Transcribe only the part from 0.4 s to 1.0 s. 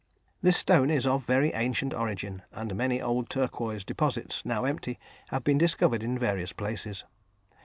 This stone